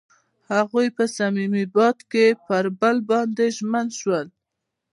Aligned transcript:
هغوی 0.53 0.87
په 0.97 1.03
صمیمي 1.15 1.65
باد 1.75 1.97
کې 2.11 2.25
پر 2.45 2.63
بل 2.79 2.97
باندې 3.09 3.45
ژمن 3.57 3.87
شول. 3.99 4.27